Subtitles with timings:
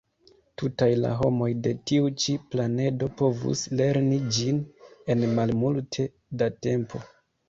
[0.59, 4.63] Tutaj la homoj de tiu ĉi planedo povus lerni ĝin
[5.15, 6.07] en malmulte
[6.43, 7.03] da tempo.